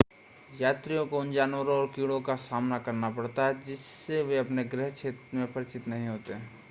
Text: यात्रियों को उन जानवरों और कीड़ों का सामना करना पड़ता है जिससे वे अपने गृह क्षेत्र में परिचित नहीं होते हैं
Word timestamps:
यात्रियों 0.61 1.05
को 1.05 1.19
उन 1.19 1.31
जानवरों 1.31 1.77
और 1.77 1.87
कीड़ों 1.87 2.19
का 2.21 2.35
सामना 2.35 2.79
करना 2.79 3.09
पड़ता 3.09 3.45
है 3.45 3.59
जिससे 3.63 4.21
वे 4.23 4.37
अपने 4.37 4.63
गृह 4.65 4.89
क्षेत्र 4.89 5.37
में 5.37 5.53
परिचित 5.53 5.87
नहीं 5.87 6.07
होते 6.07 6.33
हैं 6.33 6.51